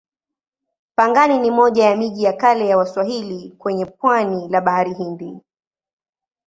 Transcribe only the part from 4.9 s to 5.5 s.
Hindi.